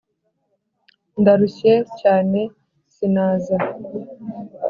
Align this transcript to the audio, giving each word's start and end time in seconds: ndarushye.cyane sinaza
ndarushye.cyane 1.21 2.41
sinaza 2.93 3.55